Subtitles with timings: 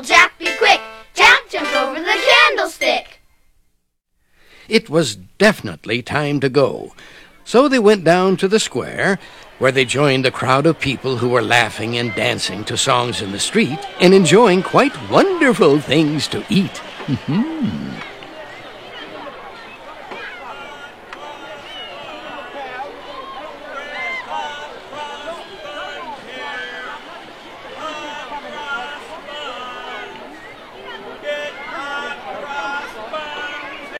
[0.00, 0.80] Jack, be quick.
[1.14, 3.20] Jack jumped over the candlestick.
[4.68, 6.94] It was definitely time to go.
[7.44, 9.18] So they went down to the square,
[9.58, 13.32] where they joined the crowd of people who were laughing and dancing to songs in
[13.32, 16.78] the street and enjoying quite wonderful things to eat.
[17.26, 17.94] Hmm.